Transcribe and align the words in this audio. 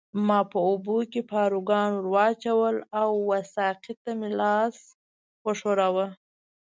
ما 0.27 0.39
په 0.51 0.57
اوبو 0.69 0.97
کې 1.11 1.21
پاروګان 1.33 1.91
ورواچول 1.95 2.75
او 3.01 3.09
وه 3.27 3.39
ساقي 3.55 3.93
ته 4.03 4.11
مې 4.19 4.29
لاس 4.39 4.77
وښوراوه. 5.45 6.07